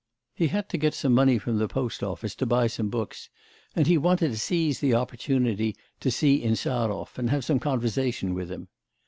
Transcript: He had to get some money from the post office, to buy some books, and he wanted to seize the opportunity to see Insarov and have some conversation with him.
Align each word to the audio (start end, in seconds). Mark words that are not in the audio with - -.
He 0.33 0.47
had 0.47 0.67
to 0.69 0.79
get 0.79 0.95
some 0.95 1.13
money 1.13 1.37
from 1.37 1.59
the 1.59 1.67
post 1.67 2.01
office, 2.01 2.33
to 2.37 2.47
buy 2.47 2.65
some 2.65 2.89
books, 2.89 3.29
and 3.75 3.85
he 3.85 3.99
wanted 3.99 4.29
to 4.31 4.39
seize 4.39 4.79
the 4.79 4.95
opportunity 4.95 5.75
to 5.99 6.09
see 6.09 6.41
Insarov 6.43 7.19
and 7.19 7.29
have 7.29 7.45
some 7.45 7.59
conversation 7.59 8.33
with 8.33 8.51
him. 8.51 8.69